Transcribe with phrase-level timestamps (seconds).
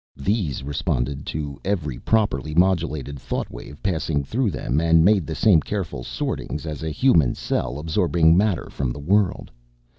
[0.17, 5.61] These responded to every properly modulated thought wave passing through them and made the same
[5.61, 9.51] careful sortings as a human cell absorbing matter from the world.